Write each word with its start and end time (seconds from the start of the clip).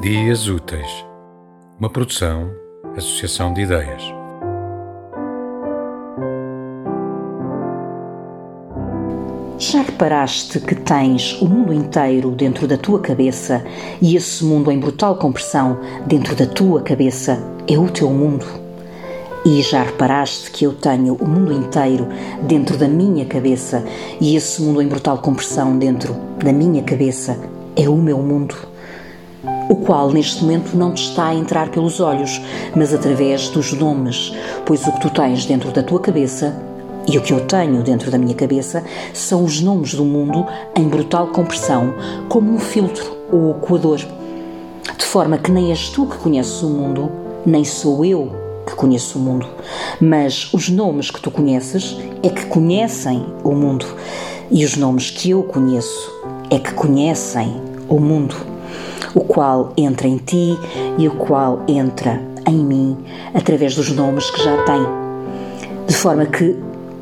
Dias 0.00 0.48
Úteis, 0.48 1.04
uma 1.78 1.90
produção, 1.90 2.50
associação 2.96 3.52
de 3.52 3.60
ideias. 3.60 4.02
Já 9.58 9.82
reparaste 9.82 10.58
que 10.58 10.74
tens 10.74 11.38
o 11.42 11.46
mundo 11.46 11.74
inteiro 11.74 12.30
dentro 12.30 12.66
da 12.66 12.78
tua 12.78 12.98
cabeça 12.98 13.62
e 14.00 14.16
esse 14.16 14.42
mundo 14.42 14.72
em 14.72 14.80
brutal 14.80 15.16
compressão 15.16 15.78
dentro 16.06 16.34
da 16.34 16.46
tua 16.46 16.80
cabeça 16.80 17.38
é 17.68 17.78
o 17.78 17.90
teu 17.90 18.08
mundo? 18.08 18.46
E 19.44 19.60
já 19.60 19.82
reparaste 19.82 20.50
que 20.50 20.64
eu 20.64 20.72
tenho 20.72 21.12
o 21.16 21.28
mundo 21.28 21.52
inteiro 21.52 22.08
dentro 22.44 22.78
da 22.78 22.88
minha 22.88 23.26
cabeça 23.26 23.84
e 24.18 24.34
esse 24.34 24.62
mundo 24.62 24.80
em 24.80 24.88
brutal 24.88 25.18
compressão 25.18 25.78
dentro 25.78 26.16
da 26.42 26.54
minha 26.54 26.82
cabeça 26.82 27.38
é 27.76 27.86
o 27.86 27.96
meu 27.96 28.16
mundo? 28.16 28.70
O 29.70 29.76
qual 29.76 30.10
neste 30.10 30.42
momento 30.42 30.76
não 30.76 30.92
te 30.92 31.04
está 31.04 31.28
a 31.28 31.34
entrar 31.34 31.70
pelos 31.70 32.00
olhos, 32.00 32.42
mas 32.74 32.92
através 32.92 33.48
dos 33.50 33.72
nomes, 33.72 34.34
pois 34.66 34.84
o 34.84 34.90
que 34.90 35.00
tu 35.00 35.10
tens 35.10 35.46
dentro 35.46 35.70
da 35.70 35.80
tua 35.80 36.00
cabeça 36.00 36.60
e 37.08 37.16
o 37.16 37.22
que 37.22 37.32
eu 37.32 37.46
tenho 37.46 37.80
dentro 37.80 38.10
da 38.10 38.18
minha 38.18 38.34
cabeça 38.34 38.82
são 39.14 39.44
os 39.44 39.60
nomes 39.60 39.94
do 39.94 40.04
mundo 40.04 40.44
em 40.74 40.88
brutal 40.88 41.28
compressão, 41.28 41.94
como 42.28 42.52
um 42.52 42.58
filtro 42.58 43.16
ou 43.30 43.54
coador. 43.54 44.00
De 44.98 45.04
forma 45.04 45.38
que 45.38 45.52
nem 45.52 45.70
és 45.70 45.88
tu 45.90 46.04
que 46.04 46.18
conheces 46.18 46.60
o 46.64 46.68
mundo, 46.68 47.08
nem 47.46 47.64
sou 47.64 48.04
eu 48.04 48.28
que 48.66 48.74
conheço 48.74 49.20
o 49.20 49.22
mundo, 49.22 49.46
mas 50.00 50.52
os 50.52 50.68
nomes 50.68 51.12
que 51.12 51.20
tu 51.20 51.30
conheces 51.30 51.96
é 52.24 52.28
que 52.28 52.46
conhecem 52.46 53.24
o 53.44 53.52
mundo, 53.52 53.86
e 54.50 54.64
os 54.64 54.76
nomes 54.76 55.12
que 55.12 55.30
eu 55.30 55.44
conheço 55.44 56.12
é 56.50 56.58
que 56.58 56.74
conhecem 56.74 57.60
o 57.88 58.00
mundo 58.00 58.59
o 59.14 59.20
qual 59.20 59.72
entra 59.76 60.06
em 60.06 60.16
ti 60.18 60.58
e 60.98 61.08
o 61.08 61.12
qual 61.12 61.62
entra 61.66 62.20
em 62.46 62.56
mim 62.56 62.96
através 63.34 63.74
dos 63.74 63.90
nomes 63.90 64.30
que 64.30 64.42
já 64.42 64.62
tem. 64.64 64.82
De 65.86 65.94
forma 65.94 66.26
que 66.26 66.56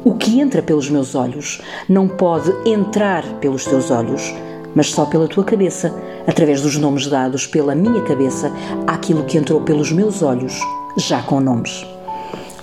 o 0.04 0.14
que 0.14 0.40
entra 0.40 0.62
pelos 0.62 0.88
meus 0.88 1.14
olhos 1.14 1.60
não 1.88 2.08
pode 2.08 2.52
entrar 2.64 3.24
pelos 3.40 3.64
teus 3.64 3.90
olhos, 3.90 4.34
mas 4.74 4.90
só 4.90 5.04
pela 5.04 5.28
tua 5.28 5.44
cabeça, 5.44 5.94
através 6.26 6.62
dos 6.62 6.76
nomes 6.76 7.06
dados 7.06 7.46
pela 7.46 7.74
minha 7.74 8.02
cabeça 8.02 8.52
àquilo 8.86 9.24
que 9.24 9.36
entrou 9.36 9.60
pelos 9.60 9.92
meus 9.92 10.22
olhos, 10.22 10.58
já 10.96 11.22
com 11.22 11.40
nomes. 11.40 11.86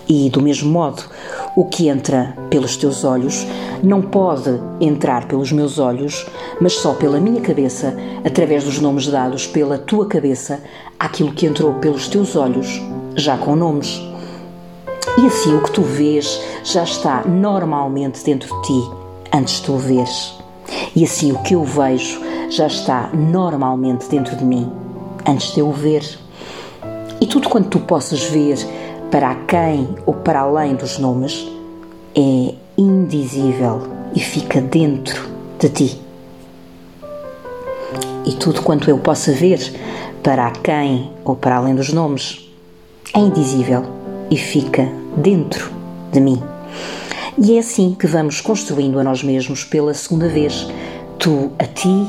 E 0.08 0.30
do 0.30 0.42
mesmo 0.42 0.72
modo, 0.72 1.04
o 1.56 1.64
que 1.66 1.88
entra 1.88 2.36
pelos 2.50 2.76
teus 2.76 3.04
olhos 3.04 3.48
não 3.82 4.02
pode 4.02 4.60
entrar 4.82 5.28
pelos 5.28 5.52
meus 5.52 5.80
olhos, 5.80 6.26
mas 6.60 6.74
só 6.74 6.94
pela 6.94 7.20
minha 7.20 7.40
cabeça, 7.40 7.96
através 8.26 8.66
dos 8.66 8.80
nomes 8.80 9.08
dados 9.08 9.48
pela 9.48 9.78
tua 9.78 10.06
cabeça, 10.06 10.62
aquilo 11.00 11.32
que 11.32 11.46
entrou 11.46 11.76
pelos 11.76 12.08
teus 12.08 12.36
olhos, 12.36 12.82
já 13.16 13.38
com 13.38 13.56
nomes. 13.56 14.02
E 15.18 15.26
assim 15.28 15.56
o 15.56 15.64
que 15.64 15.72
tu 15.72 15.82
vês 15.82 16.42
já 16.64 16.84
está 16.84 17.24
normalmente 17.24 18.24
dentro 18.24 18.54
de 18.54 18.68
ti, 18.68 18.92
antes 19.34 19.56
de 19.56 19.62
tu 19.64 19.74
o 19.74 19.78
veres. 19.78 20.34
E 20.96 21.04
assim 21.06 21.32
o 21.32 21.40
que 21.40 21.56
eu 21.56 21.64
vejo 21.64 22.20
já 22.50 22.68
está 22.68 23.10
normalmente 23.14 24.10
dentro 24.10 24.36
de 24.36 24.44
mim, 24.44 24.70
antes 25.26 25.54
de 25.54 25.60
eu 25.62 25.70
o 25.70 25.72
ver. 25.72 26.04
E 27.22 27.26
tudo 27.28 27.48
quanto 27.48 27.70
tu 27.70 27.80
possas 27.80 28.24
ver, 28.26 28.58
para 29.12 29.36
quem 29.48 29.96
ou 30.06 30.14
para 30.14 30.42
além 30.42 30.76
dos 30.76 30.98
nomes, 30.98 31.48
é 32.16 32.54
indizível 32.78 33.88
e 34.16 34.20
fica 34.20 34.62
dentro 34.62 35.30
de 35.60 35.70
ti. 35.70 36.02
E 38.26 38.34
tudo 38.34 38.62
quanto 38.62 38.90
eu 38.90 38.98
possa 38.98 39.32
ver, 39.32 39.60
para 40.24 40.50
quem 40.52 41.12
ou 41.24 41.36
para 41.36 41.58
além 41.58 41.76
dos 41.76 41.94
nomes, 41.94 42.50
é 43.14 43.20
indizível 43.20 43.84
e 44.32 44.38
fica 44.38 44.90
dentro 45.16 45.72
de 46.12 46.20
mim. 46.20 46.42
E 47.38 47.56
é 47.56 47.60
assim 47.60 47.94
que 47.94 48.08
vamos 48.08 48.42
construindo 48.42 49.00
a 49.00 49.04
nós 49.04 49.22
mesmos 49.22 49.64
pela 49.64 49.94
segunda 49.94 50.28
vez, 50.28 50.68
tu 51.20 51.52
a 51.60 51.66
ti 51.66 52.08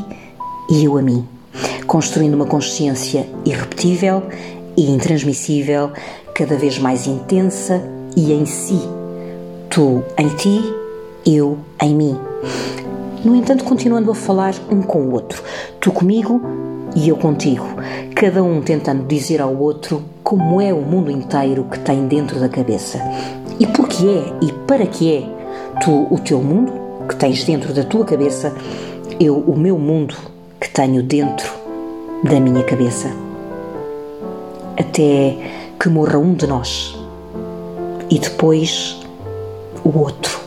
e 0.71 0.85
eu 0.85 0.97
a 0.97 1.03
mim, 1.03 1.27
construindo 1.87 2.35
uma 2.35 2.47
consciência 2.47 3.29
irrepetível 3.45 4.23
e 4.77 4.91
intransmissível, 4.91 5.93
cada 6.37 6.57
vez 6.57 6.79
mais 6.79 7.07
intensa 7.07 7.83
e 8.15 8.31
em 8.33 8.45
si 8.45 8.81
Tu 9.77 10.03
em 10.17 10.29
ti, 10.29 10.75
eu 11.27 11.59
em 11.83 11.95
mim. 11.95 12.17
No 13.23 13.37
entanto, 13.37 13.63
continuando 13.63 14.11
a 14.11 14.15
falar 14.15 14.55
um 14.71 14.81
com 14.81 15.01
o 15.03 15.13
outro, 15.13 15.43
tu 15.79 15.93
comigo 15.93 16.41
e 16.95 17.11
eu 17.11 17.17
contigo, 17.17 17.67
cada 18.15 18.43
um 18.43 18.63
tentando 18.63 19.05
dizer 19.05 19.43
ao 19.43 19.55
outro 19.55 20.03
como 20.25 20.63
é 20.63 20.73
o 20.73 20.81
mundo 20.81 21.11
inteiro 21.11 21.65
que 21.71 21.79
tem 21.81 22.07
dentro 22.07 22.41
da 22.41 22.49
cabeça. 22.49 22.99
E 23.61 23.67
por 23.67 23.87
que 23.87 24.09
é 24.09 24.33
e 24.41 24.51
para 24.67 24.87
que 24.87 25.15
é 25.15 25.81
tu 25.85 26.07
o 26.11 26.19
teu 26.21 26.41
mundo 26.41 26.73
que 27.07 27.17
tens 27.17 27.45
dentro 27.45 27.75
da 27.75 27.85
tua 27.85 28.07
cabeça, 28.07 28.55
eu 29.21 29.37
o 29.37 29.55
meu 29.59 29.77
mundo 29.77 30.15
que 30.59 30.71
tenho 30.71 31.03
dentro 31.03 31.53
da 32.25 32.41
minha 32.41 32.65
cabeça. 32.65 33.11
Até 34.79 35.37
que 35.87 35.91
morra 35.91 36.19
um 36.19 36.35
de 36.35 36.49
nós 36.49 36.99
e 38.11 38.19
depois 38.19 38.99
o 39.85 39.97
outro. 39.97 40.46